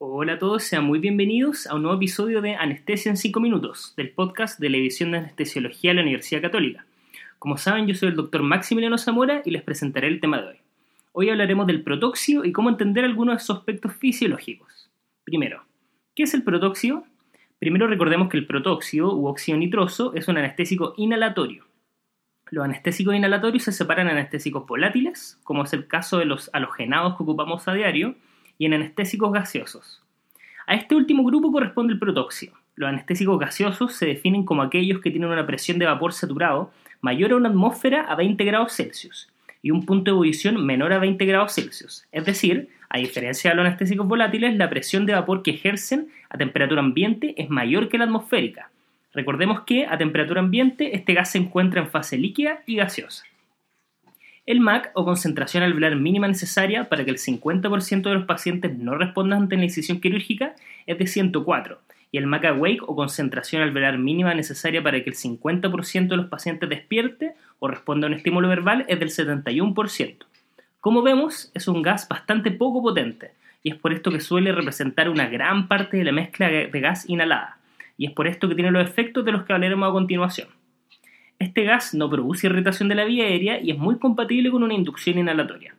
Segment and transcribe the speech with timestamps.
[0.00, 3.94] Hola a todos, sean muy bienvenidos a un nuevo episodio de Anestesia en 5 Minutos,
[3.96, 6.86] del podcast de la División de Anestesiología de la Universidad Católica.
[7.40, 10.56] Como saben, yo soy el doctor Maximiliano Zamora y les presentaré el tema de hoy.
[11.10, 14.88] Hoy hablaremos del protóxido y cómo entender algunos de sus aspectos fisiológicos.
[15.24, 15.64] Primero,
[16.14, 17.02] ¿qué es el protóxido?
[17.58, 21.64] Primero recordemos que el protóxido u óxido nitroso es un anestésico inhalatorio.
[22.50, 27.16] Los anestésicos inhalatorios se separan en anestésicos volátiles, como es el caso de los halogenados
[27.16, 28.14] que ocupamos a diario,
[28.58, 30.02] y en anestésicos gaseosos.
[30.66, 32.54] A este último grupo corresponde el protóxido.
[32.74, 37.32] Los anestésicos gaseosos se definen como aquellos que tienen una presión de vapor saturado mayor
[37.32, 39.28] a una atmósfera a 20 grados Celsius
[39.62, 42.06] y un punto de ebullición menor a 20 grados Celsius.
[42.12, 46.38] Es decir, a diferencia de los anestésicos volátiles, la presión de vapor que ejercen a
[46.38, 48.70] temperatura ambiente es mayor que la atmosférica.
[49.12, 53.24] Recordemos que a temperatura ambiente este gas se encuentra en fase líquida y gaseosa.
[54.48, 58.96] El MAC o concentración alveolar mínima necesaria para que el 50% de los pacientes no
[58.96, 60.54] respondan ante la incisión quirúrgica
[60.86, 61.78] es de 104
[62.12, 66.28] y el MAC awake o concentración alveolar mínima necesaria para que el 50% de los
[66.28, 70.16] pacientes despierte o responda a un estímulo verbal es del 71%.
[70.80, 73.32] Como vemos, es un gas bastante poco potente
[73.62, 77.06] y es por esto que suele representar una gran parte de la mezcla de gas
[77.06, 77.58] inhalada
[77.98, 80.48] y es por esto que tiene los efectos de los que hablaremos a continuación.
[81.38, 84.74] Este gas no produce irritación de la vía aérea y es muy compatible con una
[84.74, 85.76] inducción inhalatoria.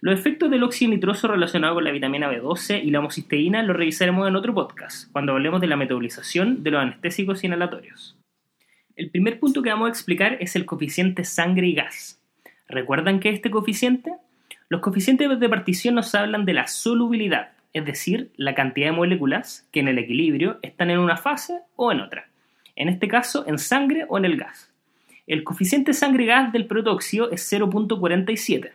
[0.00, 4.28] Los efectos del óxido nitroso relacionados con la vitamina B12 y la homocisteína los revisaremos
[4.28, 8.16] en otro podcast, cuando hablemos de la metabolización de los anestésicos inhalatorios.
[8.94, 12.22] El primer punto que vamos a explicar es el coeficiente sangre y gas.
[12.68, 14.12] ¿Recuerdan qué es este coeficiente?
[14.68, 19.68] Los coeficientes de partición nos hablan de la solubilidad, es decir, la cantidad de moléculas
[19.72, 22.28] que en el equilibrio están en una fase o en otra.
[22.76, 24.71] En este caso, en sangre o en el gas.
[25.26, 28.72] El coeficiente sangre-gas del protóxido es 0.47.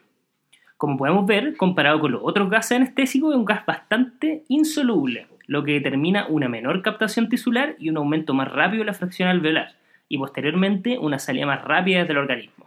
[0.77, 5.63] Como podemos ver, comparado con los otros gases anestésicos, es un gas bastante insoluble, lo
[5.65, 9.75] que determina una menor captación tisular y un aumento más rápido de la fracción alveolar,
[10.07, 12.65] y posteriormente una salida más rápida del organismo.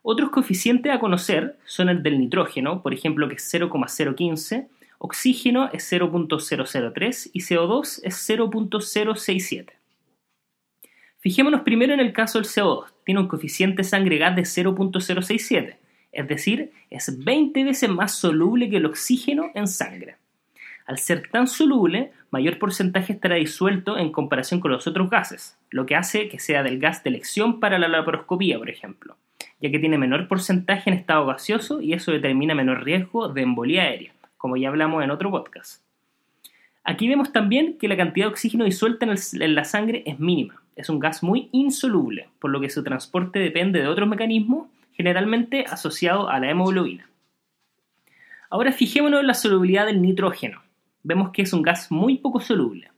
[0.00, 5.92] Otros coeficientes a conocer son el del nitrógeno, por ejemplo, que es 0,015, oxígeno es
[5.92, 9.77] 0.003 y CO2 es 0.067.
[11.20, 12.84] Fijémonos primero en el caso del CO2.
[13.04, 15.76] Tiene un coeficiente sangre-gas de 0.067,
[16.12, 20.16] es decir, es 20 veces más soluble que el oxígeno en sangre.
[20.86, 25.86] Al ser tan soluble, mayor porcentaje estará disuelto en comparación con los otros gases, lo
[25.86, 29.16] que hace que sea del gas de elección para la laparoscopía, por ejemplo,
[29.60, 33.82] ya que tiene menor porcentaje en estado gaseoso y eso determina menor riesgo de embolía
[33.82, 35.87] aérea, como ya hablamos en otro podcast.
[36.88, 40.88] Aquí vemos también que la cantidad de oxígeno disuelta en la sangre es mínima, es
[40.88, 46.30] un gas muy insoluble, por lo que su transporte depende de otros mecanismos, generalmente asociados
[46.30, 47.06] a la hemoglobina.
[48.48, 50.62] Ahora fijémonos en la solubilidad del nitrógeno.
[51.02, 52.90] Vemos que es un gas muy poco soluble.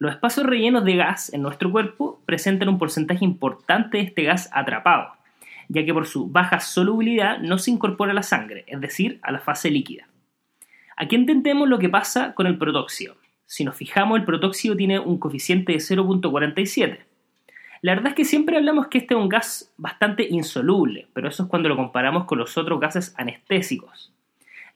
[0.00, 4.50] Los espacios rellenos de gas en nuestro cuerpo presentan un porcentaje importante de este gas
[4.52, 5.12] atrapado,
[5.68, 9.30] ya que por su baja solubilidad no se incorpora a la sangre, es decir, a
[9.30, 10.08] la fase líquida.
[10.96, 13.19] Aquí entendemos lo que pasa con el protóxido.
[13.50, 16.98] Si nos fijamos, el protóxido tiene un coeficiente de 0.47,
[17.82, 21.42] la verdad es que siempre hablamos que este es un gas bastante insoluble, pero eso
[21.42, 24.12] es cuando lo comparamos con los otros gases anestésicos.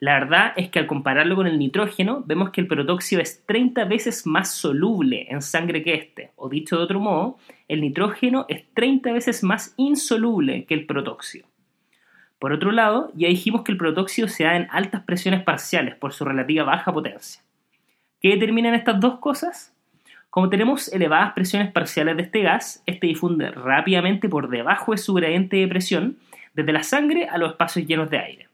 [0.01, 3.85] La verdad es que al compararlo con el nitrógeno, vemos que el protóxido es 30
[3.85, 8.65] veces más soluble en sangre que este, o dicho de otro modo, el nitrógeno es
[8.75, 11.47] 30 veces más insoluble que el protóxido.
[12.41, 16.13] Por otro lado, ya dijimos que el protóxido se da en altas presiones parciales por
[16.13, 17.41] su relativa baja potencia.
[18.25, 19.77] ¿Qué determinan estas dos cosas?
[20.31, 25.13] Como tenemos elevadas presiones parciales de este gas, este difunde rápidamente por debajo de su
[25.13, 26.17] gradiente de presión,
[26.55, 28.49] desde la sangre a los espacios llenos de aire.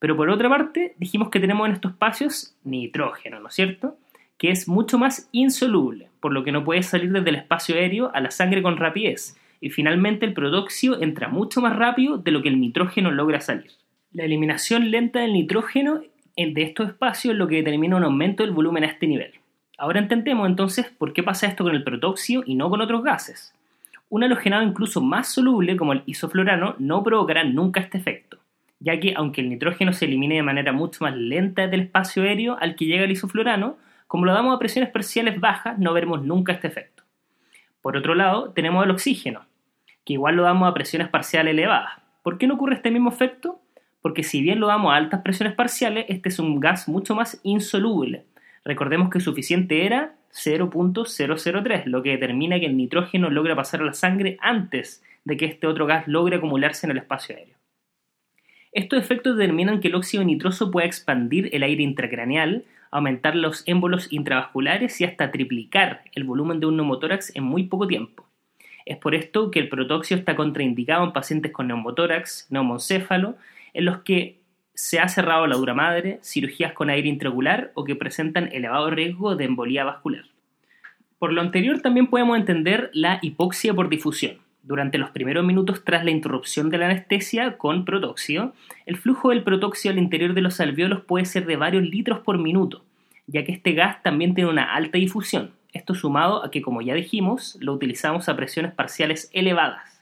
[0.00, 3.96] Pero por otra parte, dijimos que tenemos en estos espacios nitrógeno, ¿no es cierto?
[4.36, 8.10] Que es mucho más insoluble, por lo que no puede salir desde el espacio aéreo
[8.12, 12.42] a la sangre con rapidez, y finalmente el protóxido entra mucho más rápido de lo
[12.42, 13.70] que el nitrógeno logra salir.
[14.12, 16.02] La eliminación lenta del nitrógeno
[16.36, 19.32] de estos espacios es lo que determina un aumento del volumen a este nivel.
[19.78, 23.54] Ahora entendemos entonces por qué pasa esto con el protóxido y no con otros gases.
[24.08, 28.38] Un halogenado incluso más soluble como el isoflorano no provocará nunca este efecto,
[28.78, 32.56] ya que aunque el nitrógeno se elimine de manera mucho más lenta del espacio aéreo
[32.60, 36.52] al que llega el isoflorano, como lo damos a presiones parciales bajas no veremos nunca
[36.52, 37.02] este efecto.
[37.80, 39.46] Por otro lado, tenemos el oxígeno,
[40.04, 41.92] que igual lo damos a presiones parciales elevadas.
[42.22, 43.60] ¿Por qué no ocurre este mismo efecto?
[44.06, 47.40] Porque si bien lo damos a altas presiones parciales, este es un gas mucho más
[47.42, 48.22] insoluble,
[48.64, 53.94] Recordemos que suficiente era 0.003, lo que determina que el nitrógeno logra pasar a la
[53.94, 57.56] sangre antes de que este otro gas logre acumularse en el espacio aéreo.
[58.70, 62.62] Estos efectos determinan que el óxido nitroso puede expandir el aire intracraneal,
[62.92, 67.88] aumentar los émbolos intravasculares y hasta triplicar el volumen de un neumotórax en muy poco
[67.88, 68.24] tiempo.
[68.84, 73.34] Es por esto que el protoxio está contraindicado en pacientes con neumotórax, neumoncéfalo,
[73.76, 74.40] en los que
[74.74, 79.36] se ha cerrado la dura madre, cirugías con aire intraocular o que presentan elevado riesgo
[79.36, 80.24] de embolía vascular.
[81.18, 84.38] Por lo anterior también podemos entender la hipoxia por difusión.
[84.62, 88.54] Durante los primeros minutos tras la interrupción de la anestesia con protoxio,
[88.86, 92.38] el flujo del protoxio al interior de los alveolos puede ser de varios litros por
[92.38, 92.82] minuto,
[93.26, 95.52] ya que este gas también tiene una alta difusión.
[95.72, 99.95] Esto sumado a que, como ya dijimos, lo utilizamos a presiones parciales elevadas.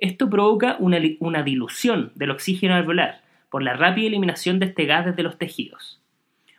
[0.00, 5.22] Esto provoca una, dilución del oxígeno alveolar por la rápida eliminación de este gas desde
[5.22, 6.00] los tejidos.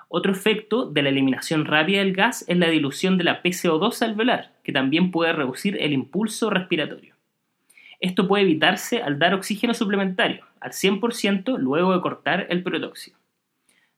[0.10, 4.54] Otro efecto de la eliminación rápida del gas es la dilución de la PCO2 alveolar,
[4.64, 7.16] que también puede reducir el impulso respiratorio.
[8.02, 13.18] Esto puede evitarse al dar oxígeno suplementario, al 100% luego de cortar el protóxido.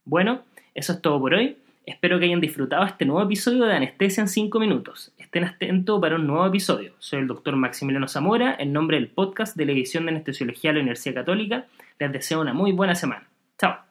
[0.05, 0.41] Bueno,
[0.75, 1.57] eso es todo por hoy.
[1.85, 5.11] Espero que hayan disfrutado este nuevo episodio de Anestesia en 5 minutos.
[5.31, 6.91] Estén atentos para un nuevo episodio.
[6.99, 10.73] Soy el doctor Maximiliano Zamora, en nombre del podcast de la edición de Anestesiología de
[10.73, 11.67] la Universidad Católica.
[11.99, 13.29] Les deseo una muy buena semana.
[13.57, 13.90] Chao.